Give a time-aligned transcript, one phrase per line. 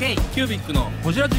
[0.00, 1.36] K キュービックのホジラジ。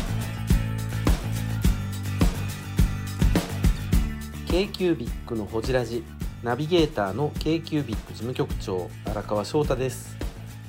[4.47, 6.03] K q u b i c のほじラジ。
[6.43, 10.15] ナビゲーターの k q u b i c 事務局長荒川翔太です。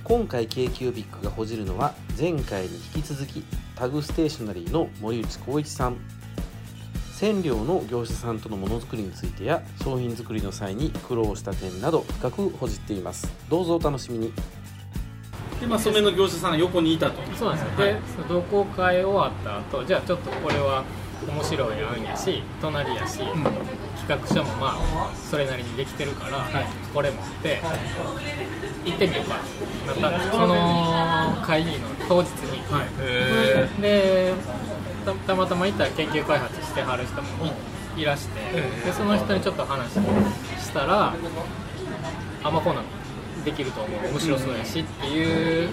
[0.05, 3.45] 今回 k q u b i c がほじるのは前回に引き続き
[3.77, 5.98] タグステーショナリーの森内光一さん。
[7.20, 13.30] 染料の業者さんとのものづくりについてや商品作りの際に苦労した点など深くほじっています。
[13.51, 14.33] どうぞお楽しみに。
[15.62, 17.23] でまあ染めの業者さんが横にいたと。
[17.39, 20.83] そうなんですよ、でその同好会終わった後じゃあちょっとこれは
[21.25, 26.45] 面白い案やし隣やし、企画書もまあそれなりにできてるから、
[26.93, 27.61] これ持って
[28.84, 29.37] 行ってみようか
[30.03, 32.59] なったその会議の当日に、
[33.01, 34.34] へで
[35.06, 37.55] たたまたま行ったら研究開発してはる人も
[37.97, 38.41] いいらして、
[38.84, 40.01] でその人にちょっと話し
[40.73, 41.15] たら
[42.42, 42.84] あまあこんなん
[43.45, 44.10] できると思う。
[44.10, 45.70] 面白そうやしっていう、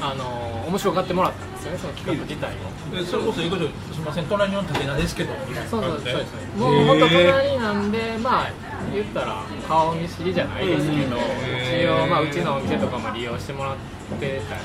[0.00, 2.96] あの面白がってもらったんですよねその企画自体を。
[2.96, 3.64] でそれこそいうこと
[3.94, 3.96] す。
[3.98, 5.32] みません隣の武田ですけど
[5.68, 8.50] そうそうそうですもう本当隣なんでまあ
[8.94, 13.76] 言ったら顔見知りじゃないですけど一応まあうちのお店とかも利用してもらっ
[14.20, 14.62] てたし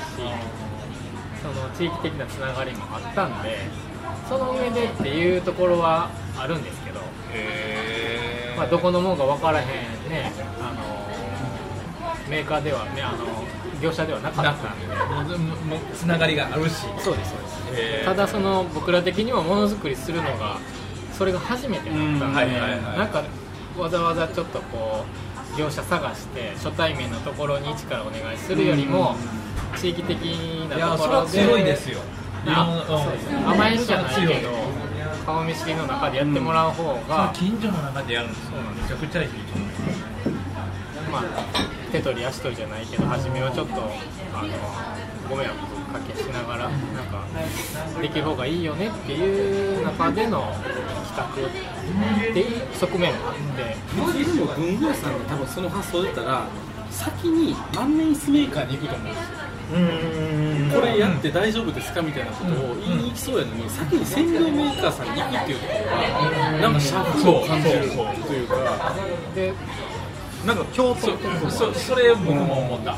[1.42, 3.58] その地域的なつながりもあったんで
[4.28, 7.00] その上でっていうところはあるんですけど、
[8.56, 9.66] まあ、どこのもんか分からへん
[10.08, 10.91] ねあの
[12.28, 13.26] メーカーではねあの
[13.80, 14.86] 業者ではなかったんで。
[14.86, 16.86] もうもうつながりがあるし。
[16.98, 17.62] そうですそうです。
[17.72, 18.04] えー。
[18.04, 20.58] ただその僕ら的にはものづくりするのが
[21.16, 22.34] それが初めてだったんで、うん。
[22.34, 22.98] はいはいはい。
[22.98, 23.22] なんか
[23.78, 25.04] わざわざちょっとこ
[25.54, 29.16] う業者探して初対面のところに一からお願いするよりも、
[29.76, 30.16] 地域的
[30.70, 31.98] なところで強いですよ。
[32.46, 33.28] あそうです。
[33.28, 34.50] うん甘えるじゃないけど
[35.26, 38.52] 顔見知りの中でやってもらう方そのが、近所の中でやるんですよ。
[38.82, 39.82] めちゃくちゃいいと思います。
[41.12, 41.22] まあ、
[41.92, 44.48] 手取り足取りじゃないけど初めはちょっとあの
[45.28, 45.58] ご迷惑
[45.92, 47.26] かけしながらなんか
[48.00, 50.40] できる方がいいよねっていう中での
[51.14, 54.24] 企画っていう側面もあって。
[54.24, 56.46] でも文具屋さんが多分その発想だったら
[56.90, 60.80] 先に万年筆メーカーに行くと思うんですよ。
[60.80, 65.84] これやって大丈夫ですかみたいなことを言いに行きそうやのに先に染料メーカーさんに行くっていうところ
[66.30, 67.80] がなんかシャフを感じる
[68.26, 68.94] というか。
[69.34, 69.52] で
[70.46, 72.94] なんか京都そそれ僕も思った。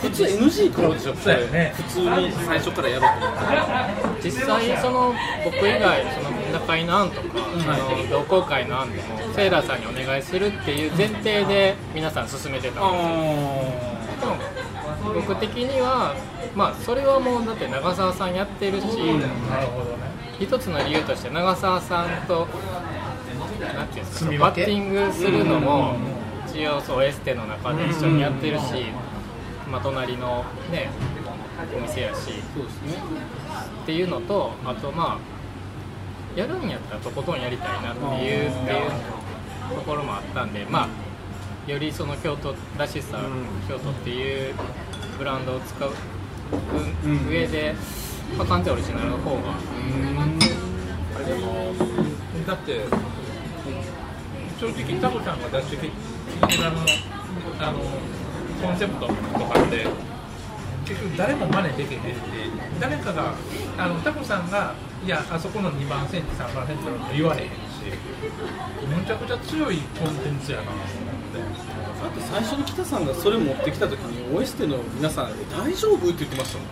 [0.00, 1.72] 普通 NG 食らうでしょそうやね。
[1.76, 3.88] 普通に最初からやろうと思ったら
[4.22, 5.14] 実際その
[5.44, 7.28] 僕以外その中井の案とか、
[7.68, 14.36] あの同好会の案でもセーラーさんにお願いするっていう前提で皆さん進めてたんですよ。
[15.02, 16.14] でも僕的には
[16.54, 20.10] まあそれはもうだって長澤さんやってるし、なるほどね。
[20.38, 22.46] 一つの理由として長澤さんと
[23.60, 25.94] なんていうんですかバッティングするのも
[26.52, 28.64] 一応そうエステの中で一緒にやってるし、
[29.70, 30.90] まあ、隣のね
[31.76, 32.20] お店やし。
[32.54, 32.94] そうですね
[33.82, 38.90] っていうのとあとまあやるんやったらとことんやりたいなっていうっていう
[39.74, 43.20] ところもあったんでまあよりその京都らしさ、
[43.68, 44.54] 京都っていう
[45.18, 45.90] ブランドを使う
[47.28, 47.74] 上で、
[48.36, 49.54] まあ、完全オリジナルの方が。
[51.24, 51.74] でも
[52.46, 52.80] だって
[54.58, 55.90] 正直タコさんが出してき
[56.42, 57.78] あのあの
[58.62, 59.86] コンセプトとかって
[60.84, 62.14] 結局誰も真似できへんって
[62.80, 63.34] 誰かが
[63.78, 64.74] あのタコさんが
[65.04, 67.54] いやあそこの2番センチ3番センチだと言われへんし
[68.86, 70.90] むちゃくちゃ強いコンテンツやなと思って。
[72.00, 76.66] だって最初に北さんがそれ持ってきた時にオエステの皆さん「大丈夫?」って言ってましたもん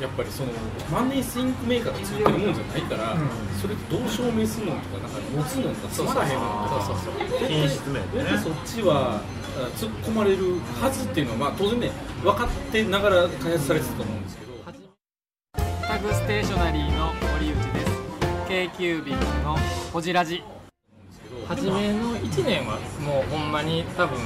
[0.00, 0.52] やっぱりその
[0.90, 3.16] 万年スインクメーカーがついてるもんじゃないから、
[3.60, 7.48] それどう証明するのとかなんか持つのがつまらへんのとかそうそうそう。
[7.48, 9.20] 品質面で、ね、そっちは
[9.58, 11.90] あ突っ込まれるはずっていうのは、まあ、当然ね
[12.22, 14.52] 分かってながら開発されてたと思うんですけど
[15.86, 17.90] タグステーショナリーの森内です
[18.48, 19.56] k キュービックの
[19.92, 20.42] こじらじ
[21.48, 24.18] 初めの1年はもうほんまに多分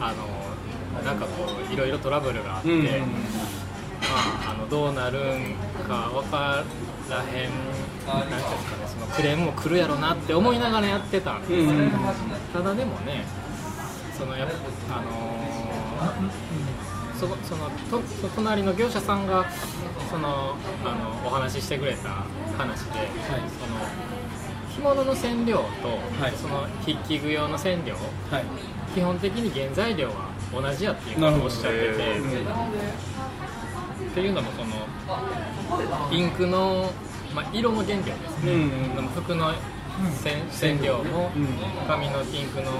[0.00, 3.45] あのなんかこういろいろトラブルがあって、うんまあ、
[4.16, 5.54] あのどうなるん
[5.86, 6.64] か分か
[7.10, 7.50] らへん
[8.06, 11.90] なんですかねそのクレームも来るやろなって思いながらやってたんですよ、うん
[12.52, 13.24] ただでもね
[14.16, 14.48] そのやっ
[14.88, 16.56] ぱあのー
[17.16, 19.46] そそのとそ隣の業者さんが
[20.10, 20.54] その
[20.84, 22.24] あのお話ししてくれた
[22.58, 23.78] 話で、その
[24.74, 25.88] 着物の染料と、
[26.22, 26.32] はい。
[26.36, 27.94] その筆記具用の染料
[28.30, 28.44] はい。
[28.94, 32.20] 基本的に原材料は同じやっていうことをおっしゃってて、
[34.16, 36.90] っていうのもそのインクの、
[37.34, 39.52] まあ、色の原料ですね、うん服の
[40.22, 41.46] 染染料も、うん。
[41.86, 42.70] 紙のインクの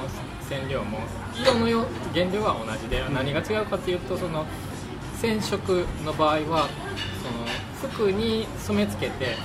[0.48, 0.98] 染料も
[1.34, 1.84] 色のよ
[2.14, 4.46] 原料は同じで何が違うかというとその
[5.20, 6.68] 染色の場合は
[7.22, 9.36] その服に染め付けて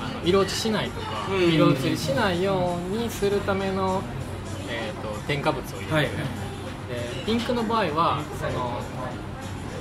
[0.00, 4.02] あの色落ちしないとか、うん色移りしないようにするための、
[4.68, 6.06] えー、と添加物を入れて、はい
[6.88, 8.78] でピンクの場合はその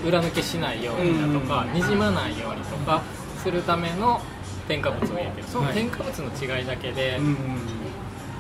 [0.05, 3.01] 裏抜けしないようにだとか、にじまないようにとか
[3.41, 4.21] するための
[4.67, 5.47] 添加物を入れてる。
[5.47, 7.38] そのはい添加物の違いだけで,、うん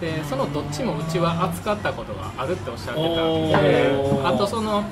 [0.01, 3.01] でそのどっちもうちは扱ったことがあるっておっしゃって
[3.53, 4.27] たでー。
[4.27, 4.83] あとその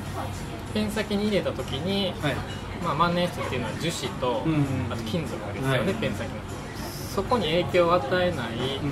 [0.73, 2.35] ペン先に入れた時に、はい。
[2.83, 5.93] まあ、万年筆っていうのは樹脂と、うんあと金属ですよね、はい。
[5.95, 6.35] ペン先の。
[7.13, 8.91] そこに影響を与えない、うん。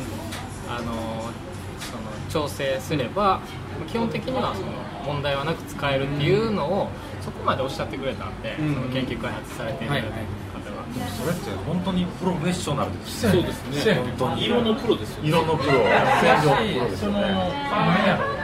[0.70, 0.94] あの
[1.80, 3.40] その調整すれば
[3.86, 4.68] 基本的にはその
[5.06, 6.90] 問題はなく使えるっていうのを
[7.22, 8.74] そこまでおっしゃってくれたんで、うん。
[8.76, 10.02] その研究開発されている方は。
[10.02, 10.10] い
[11.00, 13.94] は、それって本当にプロフェッショナルですそうですね。
[13.96, 14.46] 本当に。
[14.46, 15.74] 色のプロですよ色のプロ。
[15.74, 17.34] 洗浄プロですそのよね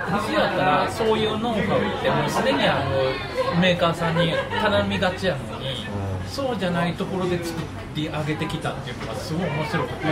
[0.06, 5.88] 何やったらそういうノウハウってもうすでにあのメーカーさんに頼みがちやのに、
[6.28, 7.64] そうじゃないところで作っ
[7.96, 10.06] てあげてきたっていうのがすごい面白くて、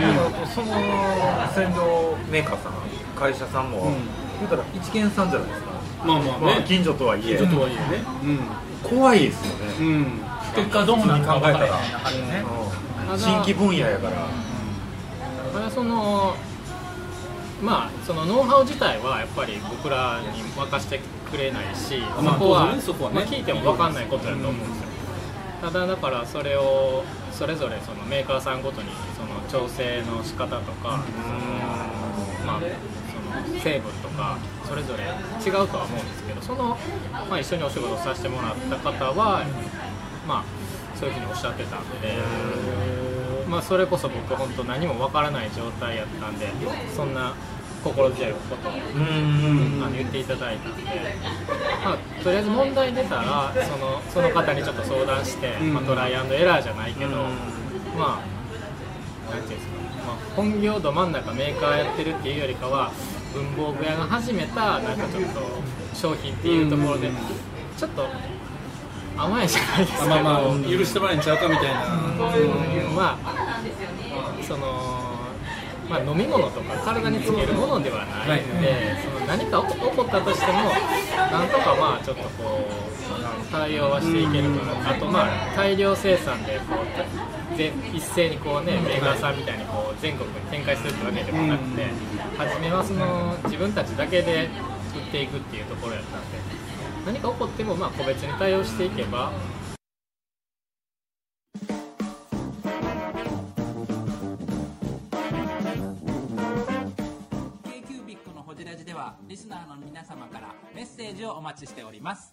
[0.52, 0.72] その
[1.54, 2.72] 洗浄メーカーさん
[3.14, 3.94] 会社さんも、うん
[4.48, 5.70] 言うたら一見さんじゃないですか、
[6.04, 6.46] まあまあね。
[6.46, 7.38] まあ近所とはいえ。
[7.38, 8.04] ちょっとはいえね。
[8.82, 9.86] 怖いですよね、うん。
[9.86, 10.06] うん
[10.54, 12.44] 結果どうなるか分からへん考えたら中でね。
[13.10, 13.18] うん。
[13.18, 14.28] 新規分野やから、
[15.52, 16.36] これはその
[17.62, 21.00] まあそのノウハウ自体はやっぱり僕らに任せて
[21.30, 23.16] くれないし、まあそこは当然ねそこはね。
[23.16, 24.86] まあ聞いても分かんないことだと思うんですよ、
[25.62, 31.02] ただだからそれをそれぞれそのメーカーさんごとにその調整の仕方とか、
[32.42, 32.60] そのまあ、
[33.62, 34.38] 成分とか
[34.68, 36.76] それぞれ違うとは思うんですけどその、
[37.28, 39.44] まあ、一緒にお仕事させてもらった方は
[40.26, 40.44] まあ
[40.98, 43.24] そういうふうにおっしゃってたんで。
[43.48, 46.48] まあ、それこそ僕本当何もわからない状態やったんで
[46.96, 47.34] そんな
[47.84, 50.82] 心強いことをあの言っていただいたんで、
[51.84, 57.10] まあ、とりあえず問題出たらそのその方にちょっと相談して、まあ、トライアンドエラーじゃないけど、
[57.96, 58.22] ま
[59.28, 59.74] あなんていうんですか、
[60.06, 62.90] まあ、本業ど真ん中メーカーやってるっていうよりかは
[63.34, 65.40] 文房具屋が始めたなんかちょっと
[65.92, 67.10] 商品っていうところで
[67.76, 68.06] ちょっと
[69.16, 70.06] 甘いじゃないですか。
[70.06, 70.42] まあまあ。
[70.70, 71.20] 許してもらえん。
[71.20, 71.98] ちゃうかみたいなう
[72.92, 72.94] ん。
[72.96, 73.60] まあ
[74.42, 74.66] その、
[75.88, 84.90] まあ、飲み物とか体につけるものではないので、その何か起こったとしてもなんとかまあちょっとこう対応はしていけるかな。
[84.90, 87.04] あとまあ大量生産でこうで
[87.94, 91.86] 一斉にこうねメーカーさんみたいにこう全国に展開するってわけでもなくて
[92.36, 94.48] 初めはその自分たちだけで
[94.94, 96.38] 売っていくっていうところやったんで
[97.06, 99.32] 何か起こってもまあ個別に対応していけば
[109.28, 112.32] リスナーの皆様からメッセージをお待ちしております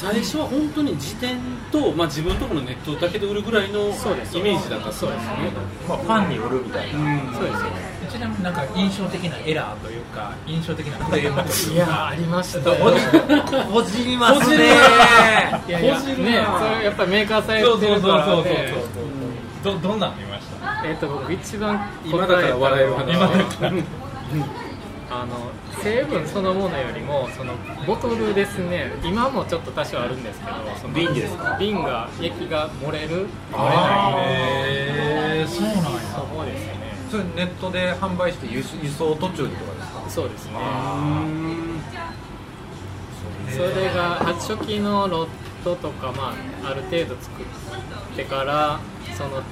[0.00, 1.36] 最初は本当に辞典
[1.70, 4.38] と、まあ、自分のところのネットだけで売るぐらいのイメそうです。
[4.38, 5.52] ージだったそうですね。
[5.86, 7.34] まあ、ファンに売るみたいな、うん。
[7.34, 7.70] そうですよね。
[8.10, 11.74] ちなみになんか印象的なエラーというか印象的なクレームというか。
[11.74, 12.70] いやありました。
[12.70, 12.76] よ
[13.70, 14.56] こじりますね。
[15.68, 18.74] いやいやねそれやっぱりメーカーさんやってるからね
[19.62, 20.82] どどんなん見ました？
[20.88, 23.14] えっと僕一番今だから笑える話。
[23.14, 23.72] 今だから。
[25.12, 25.50] あの
[25.82, 27.54] 成分そのものよりもその
[27.86, 28.92] ボトルですね。
[29.02, 31.56] 今もちょっと多少あるんですけどその瓶ですか？
[31.58, 34.14] 瓶が液が漏れる漏れない。
[34.14, 35.80] へえそうなんや。
[36.14, 36.80] そこですよね。
[37.10, 40.10] それネットで販売して輸輸送途中にとかですか？
[40.10, 40.52] そうですね。
[40.54, 40.58] う
[41.26, 41.80] ん
[43.50, 45.28] それが初期のロッ
[45.64, 46.32] トとか、ま
[46.64, 48.78] あ、ある程度作ってから
[49.16, 49.42] その、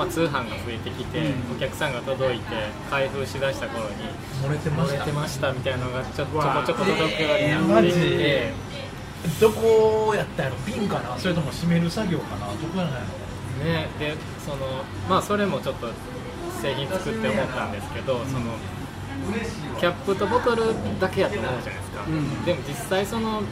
[0.00, 1.20] まあ、通販が増えてきて、
[1.54, 2.44] お客さんが届いて
[2.88, 3.96] 開封しだした頃に
[4.42, 4.96] 漏れてました。
[4.96, 8.52] 漏れてましたみたいなのがちょちょこちょこ届くようになってきて
[9.38, 10.56] どこやったやろ？
[10.66, 11.18] 瓶かな？
[11.18, 12.46] それとも閉める作業かな？
[12.46, 15.88] どこやないのねでそのまあそれもちょっと
[16.62, 18.54] 製品作って思ったんですけど、その
[19.78, 22.44] キャップとボトルだけやと思うじゃないですか、ん。
[22.46, 23.42] でも実際その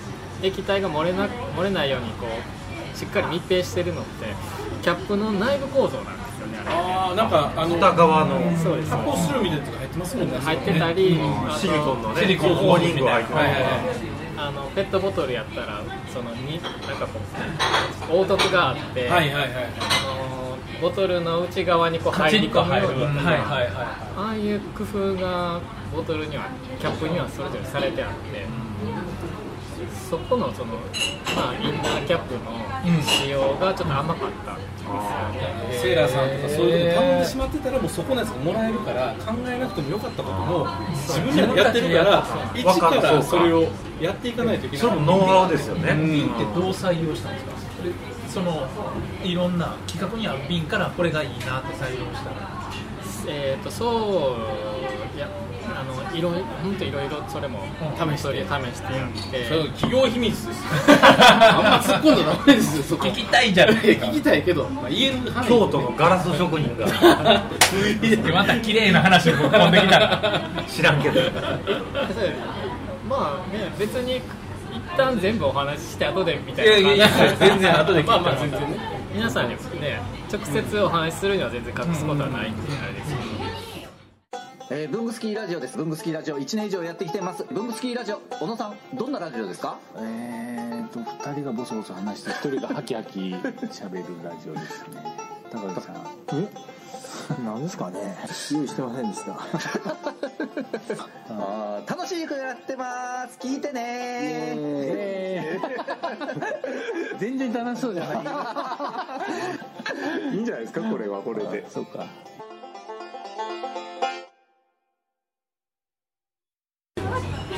[0.43, 4.33] 液体が漏れな漏れないようにこうしっかり密閉してるのって
[4.81, 6.28] キャップの内部構造なんで
[6.69, 8.39] あれああなんかあの片側の。
[8.59, 10.39] そうです発泡スチロールみたいなやつが入ってますもんね。
[10.39, 11.21] 入ってたり、
[11.59, 13.63] シリコンのねシリコンコーニングが入ってはいはいはい。
[14.37, 15.83] あのペットボトルやったら
[16.13, 20.39] そのになんかこう凹凸があって、はいはいはいあの
[20.81, 23.69] ボトルの内側にこう入り込むように、はいはいはい。
[24.17, 25.61] ああいう工夫が
[25.93, 26.47] ボトルには
[26.79, 28.47] キャップにはそれぞれされてあって、
[30.11, 30.75] そこのその、
[31.37, 32.41] まあ、インナーキャップの
[33.03, 43.69] 仕様がちょっと甘かったんですよね、セーラーさんとかそういうの頼んでしまってたらもうそこのやつがもらえるから考えなくてもよかったことも自分でやってるから一からそれを
[44.01, 44.87] やっていかないといけない。
[44.87, 47.53] それもノウハウですよね、瓶ってどう採用したんですか？
[47.85, 47.93] で
[48.31, 48.67] その
[49.23, 52.59] いろんな企画にある瓶からこれがいいなって採用したら。
[53.31, 55.29] えー、とそういや
[55.75, 57.59] あのいろ本当いろいろそれも
[57.97, 63.09] 試して試してやって、それは企業秘密です あんま突っ込んだらダメですよそこ。
[63.09, 64.07] 聞きたいじゃないですか。
[64.07, 66.87] 聞きたいけど、まあ、言える範囲京都のガラス職人が。
[68.33, 70.41] また綺麗な話をぶっ込んできたら。
[70.69, 71.21] 知らんけど。
[73.09, 74.23] まあね別に一
[74.97, 76.73] 旦全部お話しして後でみたいな。
[76.75, 78.99] 感じいやいやいや全然後で聞いたらまあまあ全然ね。
[79.13, 80.01] 皆さんにね
[80.33, 83.28] 直接お話しするには全然隠すことはないんであれですけど、
[84.71, 85.79] えー、ブングスキーラジオです。
[85.79, 86.39] ブングスキーラジオ。
[86.39, 87.43] 1年以上やってきてます。
[87.51, 89.79] ブングスキーラジオ、小野さん、どんなラジオですか？
[89.97, 95.17] えーと2人がボソボソ話して1人がハキハキ喋るラジオですね。
[95.51, 95.97] 高橋さん。
[96.35, 96.49] え？
[97.45, 98.17] 何ですかね？
[98.53, 99.33] 用意してませんでした。
[101.31, 103.39] あー楽しくやってます。
[103.39, 105.59] 聞いてね。
[107.19, 108.15] 全然楽しそうじゃな
[110.31, 110.83] い いいんじゃないですか？
[110.83, 111.65] これはこれで。
[111.71, 112.05] そうか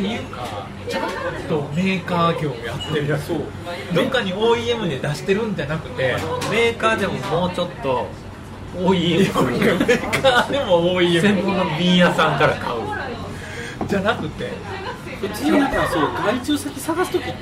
[0.00, 1.10] っていうかちゃん
[1.48, 3.38] とメーカー業をやってるそう
[3.94, 6.16] どっかに OEM で出してるんじゃなくて
[6.50, 8.06] メーカーでももうちょっと
[8.76, 12.80] OEM メーカーでも OEM 専門の瓶屋さんから買う。
[13.88, 14.50] じゃなくて
[15.20, 17.32] 普通なんかそう外注先探す時って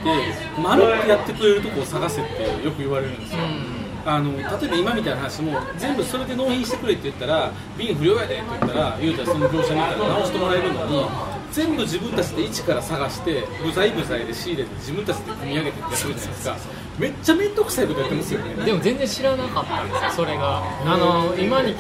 [0.61, 3.39] 丸ってやってくれるとこを探せってよく言われるんですよ、
[4.07, 11.07] あの例えば今みたいな話も全部それで納品してくれって言ったら瓶不良やでって言ったら言うたらその業者に言ったら直してもらえるのに
[11.53, 16.57] 全部自分たちで一から探して部材部材で仕入れて自分たちで組み上げてやってるじゃないですか。
[16.99, 18.65] めっちゃ面倒くさいことやってますよね。
[18.65, 20.63] でも全然知らなかったんですよそれが。
[20.85, 21.75] あの今に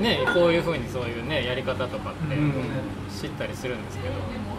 [0.00, 2.36] ねこういうふうにそういうねやり方とかって
[3.10, 4.14] 知ったりするんですけど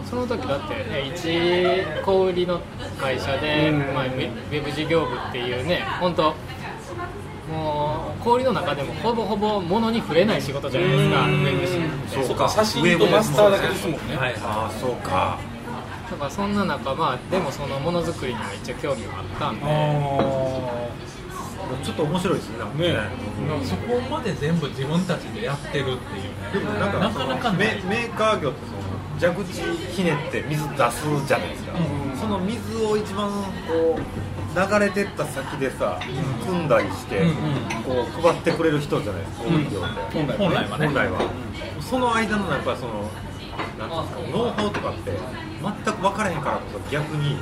[0.08, 2.60] その時だって、ね、一小売りの
[2.98, 6.34] 会社で、まあ、ウェブ事業部っていうね本当
[8.20, 11.80] もう小売りの中でもほぼほぼ物に触れない仕事じゃないですかウェブ誌っ
[12.20, 12.26] て。
[12.26, 12.48] そうか。
[12.48, 14.34] 写真とマスターだけですもんね、はい。
[14.42, 15.38] ああそうか。
[16.10, 19.66] だからそんな中まあでもそのものづくりには一応興味があったんで。
[21.84, 22.96] ちょっと面白いですねなんかね。
[23.64, 25.98] そこまで全部自分たちでやってるっていうね。
[26.52, 28.79] でもなんかなかなかメーカー業ってその
[29.20, 29.52] 蛇口
[29.92, 31.72] ひねって水出すじゃないですか、
[32.18, 33.28] その水を一番
[33.68, 34.00] こう
[34.52, 36.00] 流れてった先でさ
[36.46, 36.68] 汲ん。
[36.68, 37.22] だりして、
[37.84, 40.86] こう配ってくれる人じゃないですか、小売業って本来はね。
[40.86, 41.20] 本来は、
[41.80, 43.10] その間のやっぱりその
[43.78, 47.36] なんですかノウハウとかって全く分からへんからこそ逆に、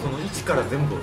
[0.00, 0.94] その一から全部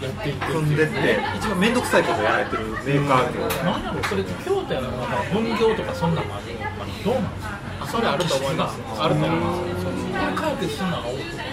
[0.00, 6.46] やっていって組んでって一番面倒くさいことやられてるメーカー業、なんだろうそれ京都やのかな分業とかそんなのある。
[6.54, 7.57] のどうなんですか？
[7.57, 7.57] あ
[7.90, 8.80] それあると思います。
[8.98, 10.40] あると思います。
[10.40, 11.02] 解決するのは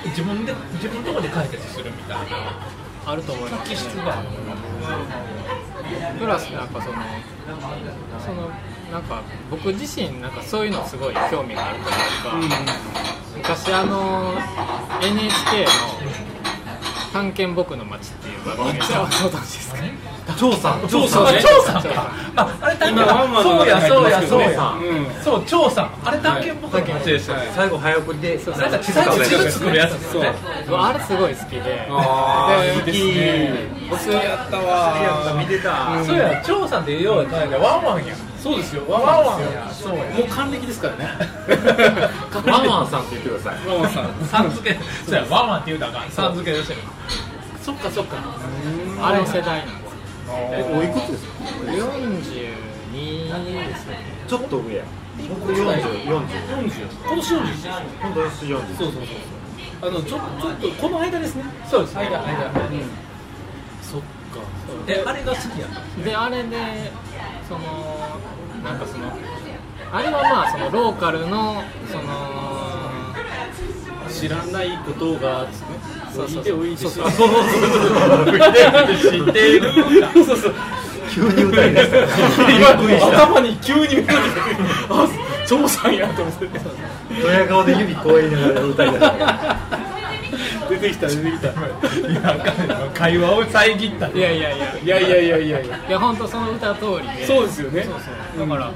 [0.06, 2.26] 自分で自分のところで解決するみたいな。
[3.08, 4.28] あると思います、気質がある
[6.18, 6.96] プラスなんかその
[8.26, 8.50] その
[8.92, 12.56] なんか僕自身なんかそういうのすごい興味があるというか、
[13.38, 14.34] 昔あの
[15.04, 15.70] NHK の
[17.14, 19.78] 「探検僕の街」っていう番組がご存知ですか
[20.34, 21.40] チョーさんチョーさんね。
[21.40, 22.12] チョーさんか。
[22.36, 24.74] ああれたんけん今ワンワンのそうや中そうやそうや。
[25.24, 30.34] そうチョーさんあれたんけんぼくのまちですよ最後早送りでなんか地図作るやつですよね
[30.72, 31.88] あれすごい好きで。
[31.90, 34.18] あーでいいですね。
[34.18, 36.04] 僕やったわ見てた。
[36.04, 38.16] そうやチョーさんってよう考えてワンワンや。
[38.42, 40.04] そうですよワワンワンやそうや。
[40.06, 41.10] もう還暦ですからね。
[42.46, 43.68] ワンワンさんって言ってください。
[43.68, 44.28] ワンワンさん。
[44.28, 44.80] さん付け。
[45.06, 46.12] そうやワンワンって言うたらあかん。
[46.12, 46.80] さん付けでしたよ。
[47.64, 48.18] そっかそっか。
[49.02, 49.85] あれ世代なん
[50.28, 51.34] おいくつですか
[51.66, 54.00] ？42ですね。
[54.28, 54.84] ちょっと上や。
[55.30, 56.22] 僕4040 40今
[57.16, 57.68] 年40です
[58.02, 58.98] 今度40そうそうそうそ
[59.88, 59.90] う。
[59.90, 61.44] あのちょちょっとこの間ですね。
[61.70, 61.96] そうです。
[61.98, 62.24] 間間。
[63.82, 64.06] そっか。
[64.88, 65.68] えあれが好きや
[66.04, 66.92] であれで
[67.48, 67.62] その
[68.64, 69.12] なんかその
[69.92, 72.04] あれはまあそのローカルのその
[74.10, 75.48] 知らないことが
[76.16, 76.46] つねそう。
[76.46, 76.56] そう。
[76.58, 76.92] おいでおいでそう。
[76.92, 77.10] そう。
[77.10, 77.26] そ
[80.24, 80.26] う。
[80.26, 80.38] そう。
[80.38, 80.54] そう。
[81.16, 85.08] 急に歌い出した頭に急にメロディーがあ
[85.48, 86.48] 張さんやと思って
[87.22, 88.18] ドヤ顔で指こう。
[88.18, 89.56] 言いながら歌い出した
[90.70, 91.54] 出てきた出てきたい
[92.16, 97.46] や会話を遮ったいやいやいやいやいやいやいやいや本当その歌通りでそう。
[97.46, 97.94] ですよねそう。
[98.38, 98.48] そう。
[98.50, 98.72] だから、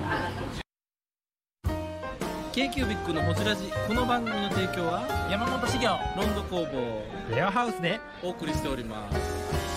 [2.51, 3.71] k q b i c のほじラジ。
[3.87, 9.68] この番組の提供は山本資源ロンド工房レアハウスでお送りしております。